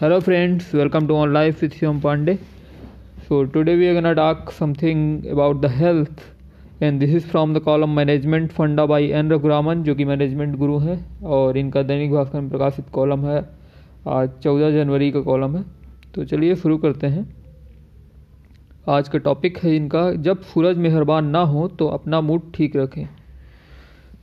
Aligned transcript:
Hello 0.00 0.18
friends 0.20 0.74
welcome 0.74 1.06
to 1.06 1.14
on 1.14 1.32
life 1.32 1.62
with 1.62 1.70
Shyom 1.70 1.98
Pandey 2.00 2.34
so 3.24 3.42
today 3.54 3.74
we 3.76 3.88
are 3.88 3.94
gonna 3.94 4.10
ask 4.22 4.50
something 4.58 5.26
about 5.30 5.60
the 5.60 5.66
health 5.70 6.22
and 6.82 7.00
this 7.00 7.10
is 7.14 7.26
from 7.26 7.52
the 7.54 7.58
column 7.58 7.90
management 7.96 8.50
funda 8.52 8.86
by 8.86 9.10
N 9.10 9.32
Raghuraman 9.32 9.82
जो 9.82 9.94
कि 9.94 10.04
management 10.04 10.56
गुरु 10.56 10.78
हैं, 10.78 11.22
और 11.22 11.58
इनका 11.58 11.82
दैनिक 11.82 12.12
भास्कर 12.12 12.40
में 12.40 12.48
प्रकाशित 12.50 12.88
column 12.92 13.26
है। 13.26 13.44
आज 14.08 14.30
चौदह 14.42 14.70
जनवरी 14.72 15.10
का 15.10 15.20
कॉलम 15.20 15.56
है। 15.56 15.64
तो 16.14 16.24
चलिए 16.24 16.56
शुरू 16.56 16.78
करते 16.78 17.06
हैं। 17.06 17.28
आज 18.88 19.08
का 19.08 19.18
टॉपिक 19.18 19.58
है 19.58 19.76
इनका, 19.76 20.10
जब 20.12 20.40
सूरज 20.44 20.78
मेहरबान 20.78 21.26
ना 21.26 21.42
हो 21.42 21.68
तो 21.68 21.88
अपना 21.88 22.20
मूड 22.20 22.52
ठीक 22.54 22.76
रखें। 22.76 23.06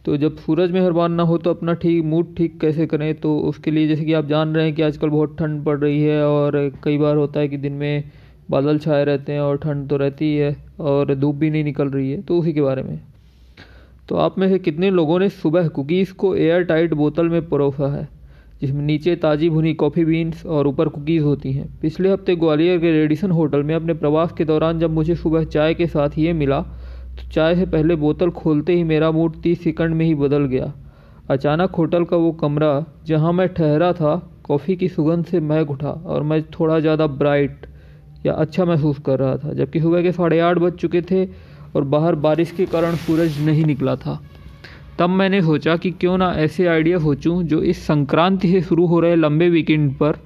तो 0.07 0.15
जब 0.17 0.35
सूरज 0.37 0.71
मेहरबान 0.71 1.11
ना 1.11 1.23
हो 1.23 1.37
तो 1.37 1.49
अपना 1.49 1.73
ठीक 1.73 2.03
मूड 2.05 2.35
ठीक 2.35 2.59
कैसे 2.61 2.85
करें? 2.87 3.13
तो 3.15 3.37
उसके 3.39 3.71
लिए 3.71 3.87
जैसे 3.87 4.05
कि 4.05 4.13
आप 4.13 4.27
जान 4.27 4.53
रहे 4.55 4.65
हैं 4.65 4.73
कि 4.75 4.81
आजकल 4.81 5.09
बहुत 5.09 5.35
ठंड 5.39 5.63
पड़ 5.65 5.77
रही 5.79 6.01
है 6.01 6.23
और 6.25 6.55
कई 6.83 6.97
बार 6.97 7.15
होता 7.15 7.39
है 7.39 7.47
कि 7.47 7.57
दिन 7.57 7.73
में 7.73 8.03
बादल 8.51 8.79
छाए 8.79 9.03
रहते 9.05 9.33
हैं 9.33 9.39
और 9.39 9.57
ठंड 9.57 9.89
तो 9.89 9.97
रहती 9.97 10.25
ही 10.25 10.37
है 10.37 10.55
और 10.81 11.13
धूप 11.15 11.35
भी 11.35 11.49
नहीं 11.49 11.63
निकल 11.63 11.89
रही 11.89 12.11
है 12.11 12.21
तो 12.21 12.37
उसी 12.39 12.53
के 12.53 12.61
बारे 12.61 12.83
में। 12.83 12.99
तो 14.09 14.15
आप 14.17 14.39
में 14.39 14.47
से 14.49 14.59
कितने 14.59 14.91
लोगों 14.91 15.19
ने 15.19 15.29
सुबह 15.31 15.67
कुकीज़ 15.69 16.13
को 16.13 16.35
एयर 16.35 16.63
टाइट 16.63 16.93
बोतल 16.93 17.29
में 17.29 17.41
परोसा 17.49 17.93
है, 17.95 18.07
जिसमें 18.61 18.83
नीचे 18.83 19.15
ताज़ी 19.17 19.49
भुनी 19.49 19.73
कॉफ़ी 19.73 20.05
बीन्स 20.05 20.45
और 20.45 20.67
ऊपर 20.67 20.89
कुकीज़ 20.89 21.23
होती 21.23 21.51
हैं। 21.51 21.67
पिछले 21.81 22.09
हफ़्ते 22.09 22.35
ग्वालियर 22.37 22.79
के 22.79 22.91
रेडिसन 22.91 23.31
होटल 23.31 23.63
में 23.63 23.75
अपने 23.75 23.93
प्रवास 23.95 24.31
के 24.31 24.45
दौरान 24.45 24.79
जब 24.79 24.93
मुझे 24.93 25.15
सुबह 25.15 25.43
चाय 25.45 25.73
के 25.73 25.87
साथ 25.87 26.17
ये 26.17 26.33
मिला 26.35 26.65
तो 27.17 27.29
चाय 27.31 27.55
से 27.55 27.65
पहले 27.65 27.95
बोतल 27.95 28.29
खोलते 28.31 28.73
ही 28.73 28.83
मेरा 28.85 29.11
मूड 29.11 29.41
तीस 29.41 29.63
सेकंड 29.63 29.95
में 29.95 30.05
ही 30.05 30.13
बदल 30.15 30.45
गया। 30.45 30.73
अचानक 31.29 31.75
होटल 31.75 32.03
का 32.03 32.17
वो 32.17 32.31
कमरा, 32.33 32.85
जहाँ 33.05 33.33
मैं 33.33 33.47
ठहरा 33.53 33.91
था, 33.93 34.15
कॉफ़ी 34.43 34.75
की 34.75 34.87
सुगंध 34.87 35.25
से 35.25 35.39
महक 35.41 35.71
उठा 35.71 35.89
और 35.89 36.23
मैं 36.23 36.41
थोड़ा 36.49 36.79
ज़्यादा 36.79 37.07
ब्राइट 37.07 37.65
या 38.25 38.33
अच्छा 38.33 38.65
महसूस 38.65 38.99
कर 38.99 39.19
रहा 39.19 39.35
था, 39.37 39.53
जबकि 39.53 39.79
सुबह 39.79 40.01
के 40.01 40.11
साढ़े 40.11 40.39
आठ 40.39 40.57
बज 40.57 40.73
चुके 40.73 41.01
थे 41.01 41.25
और 41.75 41.83
बाहर 41.85 42.15
बारिश 42.17 42.51
के 42.51 42.65
कारण 42.65 42.95
सूरज 42.97 43.39
नहीं 43.45 43.65
निकला 43.65 43.95
था। 43.95 44.19
तब 44.99 45.09
मैंने 45.09 45.41
सोचा 45.41 45.75
कि 45.75 45.91
क्यों 45.91 46.17
ना 46.17 46.31
ऐसे 46.35 46.67
आइडिया 46.67 46.99
सोचूं 46.99 47.41
जो 47.43 47.61
इस 47.63 47.85
संक्रांति 47.87 48.51
से 48.51 48.61
शुरू 48.61 48.85
हो 48.85 48.99
रहे 48.99 49.15
लंबे 49.15 49.49
वीकेंड 49.49 49.93
पर 49.93 50.17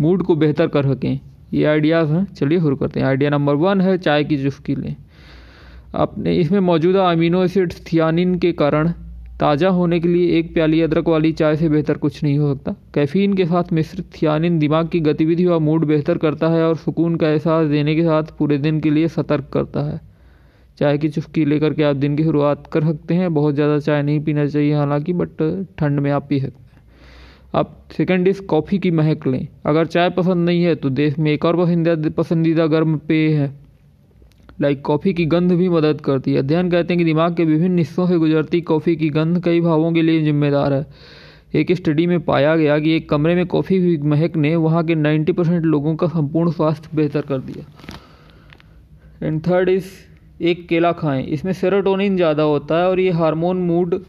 मूड 0.00 0.22
को 0.22 0.34
बेहतर 0.36 0.68
कर 0.68 0.94
सकें। 0.94 1.18
ये 1.52 1.64
आइडियाज़ 1.64 2.12
हैं, 2.12 2.24
चलिए 2.26 2.60
शुरू 2.60 2.76
करते 2.76 3.00
हैं। 3.00 3.06
आइडिया 3.06 3.30
नंबर 3.30 3.54
वन 3.56 3.80
है 3.80 3.96
चाय 3.98 4.24
की 4.24 4.42
चुस्की 4.42 4.74
लें। 4.74 4.96
अपने 5.94 6.34
इसमें 6.36 6.58
मौजूदा 6.60 7.10
अमीनो 7.10 7.42
एसिड्स 7.44 7.80
थियानिन 7.82 8.34
के 8.38 8.52
कारण 8.52 8.88
ताज़ा 9.40 9.68
होने 9.68 9.98
के 10.00 10.08
लिए 10.08 10.38
एक 10.38 10.52
प्याली 10.54 10.80
अदरक 10.82 11.08
वाली 11.08 11.32
चाय 11.32 11.56
से 11.56 11.68
बेहतर 11.68 11.96
कुछ 11.98 12.22
नहीं 12.22 12.38
हो 12.38 12.54
सकता। 12.54 12.74
कैफ़ीन 12.94 13.34
के 13.34 13.44
साथ 13.44 13.72
मिश्रित 13.72 14.06
थियानिन 14.12 14.58
दिमाग 14.58 14.88
की 14.88 15.00
गतिविधि 15.00 15.46
व 15.46 15.58
मूड 15.60 15.84
बेहतर 15.84 16.18
करता 16.18 16.48
है 16.48 16.62
और 16.64 16.76
सुकून 16.76 17.16
का 17.16 17.28
एहसास 17.28 17.68
देने 17.68 17.94
के 17.96 18.02
साथ 18.02 18.36
पूरे 18.38 18.58
दिन 18.58 18.80
के 18.80 18.90
लिए 18.90 19.08
सतर्क 19.08 19.48
करता 19.52 19.82
है। 19.82 20.00
चाय 20.78 20.98
की 20.98 21.08
चुस्की 21.08 21.44
लेकर 21.44 21.74
के 21.74 21.82
आप 21.82 21.96
दिन 21.96 22.16
की 22.16 22.24
शुरुआत 22.24 22.66
कर 22.66 22.84
सकते 22.84 23.14
हैं। 23.14 23.32
बहुत 23.34 23.54
ज़्यादा 23.54 23.78
चाय 23.78 24.02
नहीं 24.02 24.20
पीना 24.24 24.46
चाहिए 24.46 24.74
हालाँकि 24.74 25.12
बट 25.12 25.42
ठंड 25.78 26.00
में 26.00 26.10
आप 26.10 26.26
पी 26.28 26.40
सकते 26.40 26.58
हैं। 26.58 26.82
आप 27.54 27.76
सेकेंड 27.92 28.24
डिश 28.24 28.40
कॉफ़ी 28.48 28.78
की 28.78 28.90
महक 28.90 29.26
लें। 29.26 29.46
अगर 29.66 29.86
चाय 29.86 30.10
पसंद 30.10 30.44
नहीं 30.46 30.62
है 30.62 30.74
तो 30.74 30.90
देश 30.90 31.18
में 31.18 31.30
एक 31.32 31.44
और 31.44 31.56
पसंदीदा 31.56 32.10
पसंदीदा 32.16 32.66
गर्म 32.66 32.96
पेय 32.98 33.32
है। 33.32 33.48
लाइक 34.60 34.80
कॉफ़ी 34.82 35.12
की 35.14 35.24
गंध 35.26 35.52
भी 35.52 35.68
मदद 35.68 36.00
करती 36.00 36.32
है। 36.32 36.38
अध्ययन 36.38 36.70
कहते 36.70 36.94
हैं 36.94 36.98
कि 36.98 37.04
दिमाग 37.04 37.36
के 37.36 37.44
विभिन्न 37.44 37.78
हिस्सों 37.78 38.06
से 38.06 38.18
गुजरती 38.18 38.60
कॉफ़ी 38.60 38.96
की 38.96 39.08
गंध 39.10 39.42
कई 39.44 39.60
भावों 39.60 39.92
के 39.92 40.02
लिए 40.02 40.22
जिम्मेदार 40.22 40.72
है। 40.72 40.86
एक 41.54 41.72
स्टडी 41.72 42.06
में 42.06 42.20
पाया 42.20 42.54
गया 42.56 42.78
कि 42.78 42.96
एक 42.96 43.08
कमरे 43.10 43.34
में 43.34 43.46
कॉफ़ी 43.46 43.96
महक 43.98 44.36
ने 44.36 44.54
वहाँ 44.56 44.84
के 44.84 44.94
90 44.94 45.32
परसेंट 45.32 45.64
लोगों 45.64 45.94
का 45.96 46.06
संपूर्ण 46.08 46.50
स्वास्थ्य 46.50 46.96
बेहतर 46.96 47.20
कर 47.20 47.38
दिया। 47.40 47.64
एंड 49.22 49.40
थर्ड 49.46 49.68
इज़ 49.68 49.86
एक 50.42 50.66
केला 50.68 50.92
खाएँ। 50.92 51.24
इसमें 51.24 51.52
सेरोटोनिन 51.52 52.16
ज़्यादा 52.16 52.42
होता 52.42 52.78
है 52.78 52.88
और 52.88 53.00
ये 53.00 53.10
हार्मोन 53.12 53.56
मूड 53.62 54.00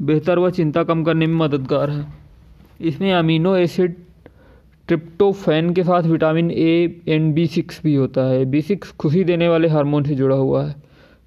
बेहतर 0.00 0.38
व 0.38 0.50
चिंता 0.50 0.82
कम 0.84 1.04
करने 1.04 1.26
में 1.26 1.34
मददगार 1.36 1.90
है। 1.90 2.06
इसमें 2.80 3.12
अमीनो 3.12 3.56
एसिड 3.56 3.94
ट्रिप्टोफैन 4.88 5.72
के 5.74 5.82
साथ 5.84 6.02
vitamin 6.02 6.50
A 6.50 7.02
and 7.08 7.32
B 7.34 7.46
six 7.46 7.80
भी 7.84 7.94
होता 7.94 8.22
है। 8.28 8.44
बी 8.44 8.60
सिक्स 8.62 8.92
खुशी 9.00 9.24
देने 9.24 9.48
वाले 9.48 9.68
हार्मोन 9.68 10.04
से 10.04 10.14
जुड़ा 10.14 10.36
हुआ 10.36 10.64
है। 10.64 10.74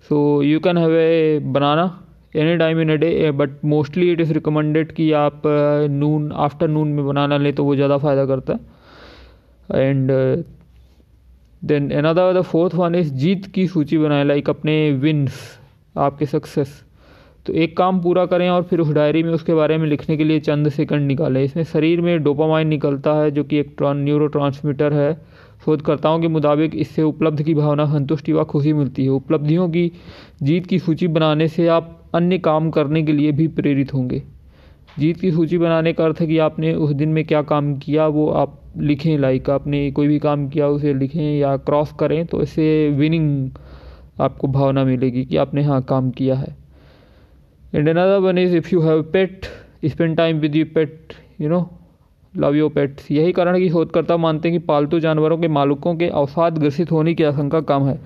So 0.09 0.41
you 0.44 0.59
can 0.59 0.77
have 0.77 0.95
a 0.95 1.39
banana 1.53 1.85
any 2.35 2.57
time 2.57 2.79
in 2.81 2.91
a 2.91 2.95
day 2.95 3.31
but 3.31 3.63
mostly 3.66 4.11
it 4.11 4.21
is 4.21 4.33
recommended 4.33 4.91
कि 4.91 5.11
आप 5.13 5.41
नून 5.91 6.31
आफ्टरनून 6.41 6.88
में 6.88 7.05
बनाना 7.07 7.38
लें 7.38 7.53
तो 7.55 7.63
वो 7.63 7.75
ज़्यादा 7.75 7.97
फ़ायदा 7.97 8.25
करता 8.25 8.53
है। 8.53 8.59
And 9.79 10.11
then 11.61 11.89
another 11.94 12.33
the 12.33 12.41
fourth 12.44 12.75
one 12.75 12.95
is 12.95 13.13
जीत 13.16 13.45
की 13.55 13.67
सूची 13.67 13.97
बनाए 13.97 14.23
लाइक 14.23 14.50
अपने 14.50 14.75
विन्स 15.01 15.41
आपके 15.95 16.25
सक्सेस 16.25 16.81
तो 17.46 17.53
एक 17.53 17.75
काम 17.78 18.02
पूरा 18.02 18.25
करें 18.25 18.50
और 18.50 18.63
फिर 18.63 18.79
उस 18.79 18.91
डायरी 18.91 19.22
में 19.24 19.31
उसके 19.34 19.53
बारे 19.53 19.78
में 19.78 19.88
लिखने 19.88 20.18
के 20.18 20.24
लिए 20.24 20.40
चंद 20.40 20.69
सेकंड 20.69 21.07
निकालें। 21.07 21.44
इसमें 21.44 21.63
शरीर 21.63 22.02
में 22.02 22.24
डोपामाइन 22.24 22.68
निकलता 22.68 23.13
है, 23.13 23.31
जो 23.31 23.44
कि 23.44 23.57
एक 23.57 23.75
न्यूरो 23.81 24.28
ट्रांसमीटर 24.28 24.94
है। 24.94 25.13
शोधकर्ताओं 25.66 26.19
के 26.19 26.28
मुताबिक 26.28 26.75
इससे 26.75 27.01
उपलब्ध 27.03 27.41
की 27.44 27.53
भावना 27.53 27.85
संतुष्टि 27.85 28.34
व 28.34 28.44
खुशी 28.44 28.74
मिलती 28.74 29.03
है। 29.03 29.09
उपलब्धियों 29.12 29.69
की 29.69 29.91
जीत 30.44 30.68
की 30.68 30.80
सूची 30.80 31.07
बनाने 31.07 31.47
से 31.47 31.68
आप 31.68 31.97
अन्य 32.16 32.38
काम 32.40 32.69
करने 32.69 33.03
के 33.03 33.13
लिए 33.13 33.31
भी 33.31 33.47
प्रेरित 33.50 33.94
होंगे। 33.94 34.22
जीत 35.00 35.19
की 35.19 35.31
सूची 35.31 35.57
बनाने 35.57 35.94
का 35.94 36.06
अर्थ 36.06 36.22
है 36.22 36.28
कि 36.28 36.38
आपने 36.38 36.74
उस 36.74 36.91
दिन 36.91 37.09
में 37.09 37.24
क्या 37.25 37.41
काम 37.41 37.75
किया, 37.75 38.07
वो 38.07 38.30
आप 38.30 38.57
लिखें 38.78 39.18
लाइक 39.18 39.50
आपने 39.50 39.91
कोई 39.91 40.07
भी 40.07 40.19
काम 40.19 40.47
किया, 40.50 40.68
उसे 40.68 40.94
लिखें 40.94 41.38
या 41.40 41.56
क्रॉस 41.57 41.94
करें 42.00 42.25
तो 42.25 42.41
इससे 42.41 42.90
विनिंग 42.90 43.50
आपको 44.22 44.47
भावना 44.47 44.84
मिलेगी 44.85 45.25
कि 45.25 45.38
आपने 45.38 45.63
हाँ 45.63 45.81
काम 45.81 46.09
किया 46.12 46.35
है। 46.35 46.60
And 47.73 47.87
another 47.87 48.21
one 48.21 48.37
is 48.37 48.53
if 48.53 48.71
you 48.71 48.81
have 48.81 49.11
pet, 49.11 49.49
spend 49.83 50.17
time 50.17 50.41
with 50.41 50.55
your 50.55 50.69
pet, 50.77 51.15
you 51.41 51.49
know 51.49 51.63
love 52.37 52.55
your 52.55 52.69
pets 52.69 53.11
यही 53.11 53.31
कारण 53.31 53.55
है 53.55 53.61
कि 53.61 53.69
शोधकर्ता 53.69 54.17
मानते 54.17 54.49
हैं 54.49 54.59
कि 54.59 54.65
पालतू 54.65 54.99
जानवरों 54.99 55.37
के 55.37 55.47
मालिकों 55.47 55.95
के 55.95 56.07
अवसाद 56.07 56.57
ग्रसित 56.57 56.91
होने 56.91 57.13
की 57.13 57.23
आशंका 57.23 57.59
कम 57.61 57.87
है। 57.87 57.99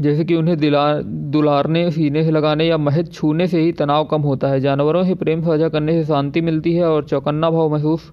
जैसे 0.00 0.24
कि 0.24 0.34
उन्हें 0.34 0.56
दिला, 0.58 1.00
दुलारने, 1.02 1.90
सीने 1.90 2.24
से 2.24 2.30
लगाने 2.30 2.66
या 2.66 2.78
महज 2.78 3.12
छूने 3.12 3.46
से 3.46 3.60
ही 3.60 3.72
तनाव 3.72 4.04
कम 4.04 4.22
होता 4.22 4.48
है। 4.48 4.60
जानवरों 4.60 5.04
से 5.04 5.14
प्रेम 5.14 5.42
साझा 5.42 5.68
करने 5.68 5.92
से 5.92 6.04
शांति 6.04 6.40
मिलती 6.40 6.74
है 6.74 6.84
और 6.84 7.04
चौकन्ना 7.04 7.50
भाव 7.50 7.72
महसूस 7.72 8.12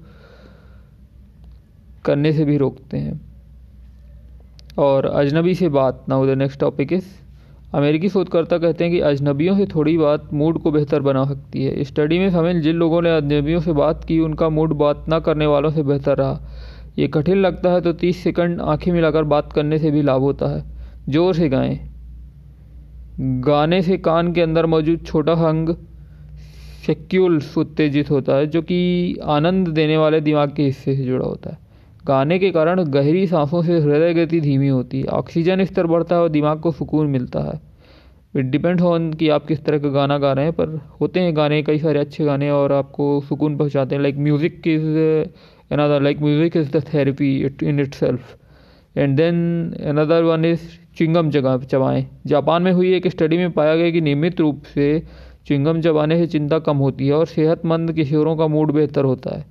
करने 2.06 2.34
से 2.34 2.46
भी 2.46 2.58
रोकते 2.58 2.98
हैं। 2.98 3.22
और 4.78 5.06
अजनबी 5.06 5.56
से 5.56 5.70
बात 5.70 6.06
now 6.10 6.28
the 6.28 6.30
next 6.30 6.60
topic 6.60 6.94
is 6.94 7.06
अमेरिकी 7.74 8.10
शोधकर्ता 8.10 8.58
कहते 8.58 8.84
हैं 8.84 8.94
कि 8.94 9.00
अजनबियों 9.00 9.56
से 9.58 9.66
थोड़ी 9.66 9.98
बात 9.98 10.30
मूड 10.34 10.58
को 10.62 10.72
बेहतर 10.72 11.02
बना 11.02 11.26
सकती 11.26 11.64
है। 11.64 11.84
स्टडी 11.84 12.18
में 12.20 12.30
शामिल 12.32 12.62
जिन 12.62 12.76
लोगों 12.76 13.02
ने 13.02 13.16
अजनबियों 13.18 13.60
से 13.62 13.72
बात 13.72 14.04
की, 14.04 14.20
उनका 14.20 14.50
मूड 14.50 14.74
बात 14.74 15.06
ना 15.10 15.20
करने 15.20 15.46
वालों 15.46 15.72
से 15.72 15.84
बेहतर 15.84 16.18
रहा। 16.18 16.40
ये 17.00 17.08
कठिन 17.08 17.38
लगता 17.38 17.72
है 17.72 17.82
तो 17.82 17.94
तीस 17.94 18.24
सेकंड 18.24 18.62
आँखें 18.62 18.92
मिलाकर 18.92 19.24
बात 19.26 19.54
करने 19.54 19.80
से 19.80 19.92
भी 19.92 20.02
लाभ 20.02 20.22
होता 20.22 20.48
है। 20.48 20.64
ज़ोर 21.10 21.34
से 21.34 21.50
गाएँ। 21.50 21.80
गाने 23.20 23.82
से 23.82 23.98
कान 23.98 24.34
के 24.34 24.42
अंदर 24.42 24.66
मौजूद 24.66 25.06
छोटा 25.06 25.34
अंग 25.50 25.76
सेक्यूल्स 26.86 27.58
उत्तेजित 27.58 28.12
होता 28.12 28.36
है, 28.36 28.48
जो 28.48 28.62
कि 28.62 29.18
आनंद 29.24 29.68
देने 29.68 29.98
वाले 29.98 30.22
दिमाग 30.22 30.56
के 30.56 30.64
हिस्से 30.64 30.96
से 30.96 31.04
जुड़ा 31.06 31.26
होता 31.26 31.50
है। 31.50 31.69
गाने 32.00 32.38
के 32.40 32.50
कारण 32.52 32.84
गहरी 32.84 33.26
सांसों 33.28 33.62
से 33.64 33.80
हृदय 33.80 34.14
गति 34.14 34.40
धीमी 34.42 34.68
होती 34.68 35.00
है। 35.00 35.06
ऑक्सीजन 35.14 35.64
स्तर 35.66 35.88
बढ़ता 35.88 36.16
है 36.16 36.22
और 36.22 36.30
दिमाग 36.30 36.60
को 36.60 36.72
सुकून 36.72 37.08
मिलता 37.08 37.40
है। 37.42 37.60
इट 38.36 38.46
डिपेंड 38.46 38.82
ऑन 38.82 39.12
कि 39.14 39.30
आप 39.30 39.46
किस 39.46 39.64
तरह 39.66 39.80
का 39.80 39.90
गाना 39.90 40.18
गा 40.18 40.32
रहे 40.34 40.46
हैं, 40.46 40.54
पर 40.54 40.80
होते 41.02 41.20
हैं 41.20 41.36
गाने, 41.38 41.62
कई 41.64 41.80
सारे 41.80 42.00
अच्छे 42.00 42.26
गाने 42.26 42.50
और 42.52 42.72
आपको 42.74 43.20
सुकून 43.30 43.58
पहुंचाते 43.58 43.96
हैं। 43.96 44.02
Like 44.02 44.18
music 44.18 44.68
is 44.68 44.98
another 45.72 46.02
like 46.02 46.22
music 46.22 46.58
is 46.58 46.72
the 46.72 46.84
therapy 46.94 47.36
it 47.46 47.64
in 47.64 47.80
it 47.80 47.94
self 47.94 48.38
and 48.96 49.16
then 49.18 49.38
another 49.90 50.24
one 50.24 50.46
is 50.46 50.62
chewing gum 50.98 51.30
जगह 51.30 51.58
चबाएँ 51.66 52.06
जापान 52.28 52.64
में 52.64 52.72
हुई 52.72 52.94
एक 52.94 53.08
स्टडी 53.08 53.38
में 53.38 53.52
पाया 53.52 53.76
गया 53.76 53.92
कि 53.92 54.02
नियमित 54.02 54.40
रूप 54.40 54.64
से 54.66 54.88
चिंगम 55.48 55.82
चबाने 55.82 56.18
से 56.18 56.28
चिंता 56.28 56.60
कम 56.60 56.78
होती 56.78 57.08
है 57.08 57.14
और 57.14 57.26
सेहतमंद 57.26 57.92
किशोरों 57.92 58.36
का 58.38 58.48
मूड 58.48 58.72
बेहतर 58.72 59.06
होता 59.06 59.38
है। 59.38 59.46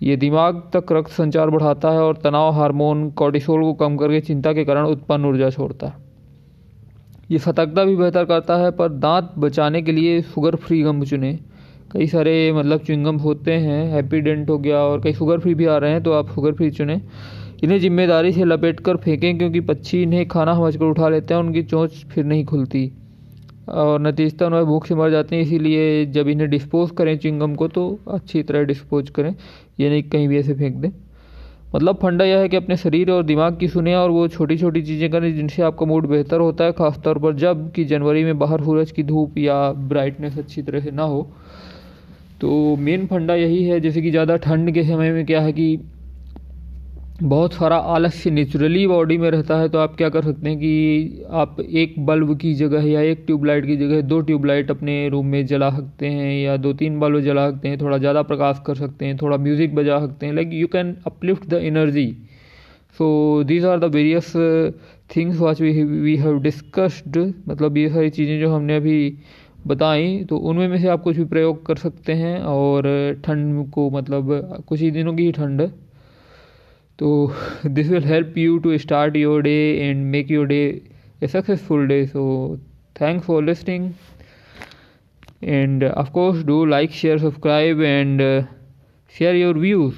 ये 0.00 0.16
दिमाग 0.16 0.62
तक 0.74 0.92
रक्त 0.92 1.10
संचार 1.10 1.50
बढ़ाता 1.50 1.90
है 1.90 2.00
और 2.00 2.16
तनाव 2.16 2.50
हार्मोन 2.54 3.08
कॉर्टिसोल 3.12 3.62
को 3.62 3.72
कम 3.76 3.96
करके 3.96 4.20
चिंता 4.20 4.52
के 4.52 4.64
कारण 4.64 4.86
उत्पन्न 4.86 5.24
ऊर्जा 5.26 5.50
छोड़ता 5.50 5.86
है। 5.86 6.06
ये 7.30 7.38
सतर्कता 7.38 7.84
भी 7.84 7.96
बेहतर 7.96 8.24
करता 8.24 8.56
है, 8.56 8.70
पर 8.70 8.88
दांत 8.88 9.32
बचाने 9.38 9.82
के 9.82 9.92
लिए 9.92 10.20
शुगर 10.24 10.56
फ्री 10.56 10.80
गम 10.82 11.02
चुने। 11.04 11.32
कई 11.92 12.06
सारे 12.06 12.52
मतलब 12.52 12.80
च्विंगम 12.80 13.16
होते 13.16 13.52
हैं 13.54 13.84
हैप्पी 13.92 14.20
डेंट 14.20 14.48
हो 14.50 14.58
गया 14.58 14.78
और 14.78 15.00
कई 15.00 15.12
शुगर 15.14 15.38
फ्री 15.38 15.54
भी 15.54 15.66
आ 15.66 15.76
रहे 15.78 15.90
हैं 15.90 16.02
तो 16.02 16.12
आप 16.12 16.30
शुगर 16.30 16.52
फ्री 16.52 16.70
चुने। 16.70 17.00
इन्हें 17.64 17.78
ज़िम्मेदारी 17.80 18.32
से 18.32 18.44
लपेट 18.44 18.80
कर 18.80 18.96
फेंकें, 18.96 19.38
क्योंकि 19.38 19.60
पक्षी 19.62 20.02
इन्हें 20.02 20.26
खाना 20.28 20.54
समझ 20.54 20.76
कर 20.76 20.84
उठा 20.84 21.08
लेते 21.08 21.34
हैं 21.34 21.40
उनकी 21.40 21.62
चोंच 21.64 22.04
फिर 22.10 22.24
नहीं 22.24 22.44
खुलती। 22.44 22.90
और 23.70 24.00
नतीजतन 24.00 24.46
उन्हें 24.46 24.64
भूख 24.64 24.86
से 24.86 24.94
मर 24.94 25.10
जाते 25.10 25.36
हैं, 25.36 25.42
इसीलिए 25.42 26.06
जब 26.06 26.28
इन्हें 26.28 26.48
डिस्पोज 26.50 26.90
करें 26.98 27.16
चिंगम 27.18 27.54
को 27.54 27.68
तो 27.68 27.98
अच्छी 28.08 28.42
तरह 28.42 28.62
डिस्पोज 28.64 29.10
करें, 29.10 29.34
ये 29.80 29.90
नहीं 29.90 30.02
कहीं 30.04 30.28
भी 30.28 30.38
ऐसे 30.38 30.54
फेंक 30.54 30.76
दें। 30.76 30.90
मतलब 31.74 31.96
फंडा 32.02 32.24
यह 32.24 32.38
है 32.38 32.48
कि 32.48 32.56
अपने 32.56 32.76
शरीर 32.76 33.10
और 33.10 33.22
दिमाग 33.24 33.56
की 33.58 33.68
सुने 33.68 33.94
और 33.94 34.10
वो 34.10 34.26
छोटी 34.28 34.56
छोटी 34.58 34.82
चीज़ें 34.82 35.10
करें 35.10 35.34
जिनसे 35.36 35.62
आपका 35.62 35.86
मूड 35.86 36.06
बेहतर 36.06 36.40
होता 36.40 36.64
है, 36.64 36.72
ख़ासतौर 36.72 37.18
पर 37.18 37.34
जब 37.36 37.70
कि 37.72 37.84
जनवरी 37.84 38.24
में 38.24 38.38
बाहर 38.38 38.64
सूरज 38.64 38.90
की 38.90 39.02
धूप 39.02 39.38
या 39.38 39.60
ब्राइटनेस 39.72 40.38
अच्छी 40.38 40.62
तरह 40.62 40.80
से 40.80 40.90
ना 40.90 41.02
हो। 41.02 41.22
तो 42.40 42.76
मेन 42.76 43.06
फंडा 43.06 43.34
यही 43.34 43.62
है, 43.64 43.80
जैसे 43.80 44.02
कि 44.02 44.10
ज़्यादा 44.10 44.36
ठंड 44.38 44.72
के 44.74 44.84
समय 44.84 45.10
में 45.12 45.24
क्या 45.26 45.40
है 45.40 45.52
कि 45.52 45.78
बहुत 47.18 47.54
सारा 47.54 47.76
आलस्य 47.92 48.30
नेचुरली 48.30 48.86
बॉडी 48.86 49.16
में 49.18 49.30
रहता 49.30 49.56
है 49.58 49.68
तो 49.68 49.78
आप 49.78 49.94
क्या 49.96 50.08
कर 50.08 50.22
सकते 50.22 50.48
हैं 50.48 50.58
कि 50.58 51.24
आप 51.30 51.56
एक 51.60 51.94
बल्ब 52.06 52.36
की 52.38 52.52
जगह 52.54 52.86
या 52.88 53.00
एक 53.00 53.22
ट्यूबलाइट 53.26 53.66
की 53.66 53.76
जगह 53.76 54.00
दो 54.02 54.20
ट्यूबलाइट 54.20 54.70
अपने 54.70 55.08
रूम 55.08 55.26
में 55.26 55.46
जला 55.46 55.70
सकते 55.70 56.06
हैं 56.06 56.32
या 56.40 56.56
दो 56.56 56.72
तीन 56.72 56.98
बल्ब 57.00 57.20
जला 57.20 57.50
सकते 57.50 57.68
हैं, 57.68 57.80
थोड़ा 57.80 57.98
ज़्यादा 57.98 58.22
प्रकाश 58.22 58.60
कर 58.66 58.74
सकते 58.74 59.06
हैं, 59.06 59.16
थोड़ा 59.16 59.36
म्यूज़िक 59.36 59.74
बजा 59.74 59.98
सकते 60.00 60.26
हैं 60.26 60.32
like 60.32 60.52
you 60.52 60.66
can 60.66 60.94
uplift 61.06 61.48
the 61.48 61.60
energy 61.62 62.06
so 62.98 63.42
these 63.44 63.64
are 63.64 63.78
the 63.78 63.92
various 63.94 64.32
things 65.16 65.40
what 65.40 65.60
we 65.60 65.82
we 65.82 66.16
have 66.16 66.38
discussed 66.38 67.18
मतलब 67.48 67.76
ये 67.78 67.88
सारी 67.88 68.10
चीज़ें 68.10 68.38
जो 68.40 68.54
हमने 68.54 68.76
अभी 68.76 69.18
बताई 69.66 70.24
तो 70.24 70.36
उनमें 70.36 70.68
में 70.68 70.78
से 70.78 70.88
आप 70.88 71.02
कुछ 71.02 71.16
भी 71.16 71.24
प्रयोग 71.24 71.66
कर 71.66 71.76
सकते 71.76 72.12
हैं 72.12 72.38
और 72.54 72.86
ठंड 73.24 73.70
को 73.70 73.90
मतलब 73.90 74.32
कुछ 74.68 74.80
ही 74.80 74.90
दिनों 74.90 75.14
की 75.14 75.24
ही 75.24 75.32
ठंड 75.32 75.68
so 76.98 77.32
this 77.64 77.88
will 77.88 78.02
help 78.02 78.36
you 78.36 78.60
to 78.60 78.76
start 78.78 79.14
your 79.14 79.40
day 79.42 79.88
and 79.88 80.10
make 80.10 80.28
your 80.28 80.46
day 80.46 80.82
a 81.22 81.28
successful 81.28 81.86
day. 81.86 82.06
So 82.06 82.58
thanks 82.96 83.26
for 83.26 83.42
listening. 83.42 83.96
And 85.42 85.84
of 85.84 86.12
course 86.12 86.42
do 86.42 86.66
like 86.66 86.90
share 86.90 87.18
subscribe 87.18 87.80
and 87.80 88.20
uh, 88.20 88.42
share 89.08 89.36
your 89.36 89.54
views 89.54 89.94